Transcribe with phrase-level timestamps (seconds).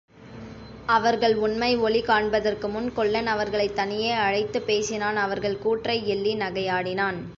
[0.85, 7.21] அவர்கள் உண்மை ஒளி காண்பதற்குமுன் கொல்லன் அவர்களைத் தனியே அழைத்துப் பேசினான் அவர்கள் கூற்றை எள்ளி நகையாடினான்.